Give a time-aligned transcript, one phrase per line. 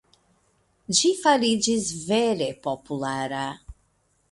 [0.99, 3.45] Ĝi fariĝis vere populara.